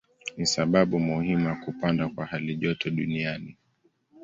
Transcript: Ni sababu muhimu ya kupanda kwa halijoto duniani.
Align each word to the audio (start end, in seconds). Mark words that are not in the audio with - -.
Ni 0.37 0.45
sababu 0.45 0.99
muhimu 0.99 1.45
ya 1.49 1.55
kupanda 1.55 2.09
kwa 2.09 2.25
halijoto 2.25 2.89
duniani. 2.89 3.57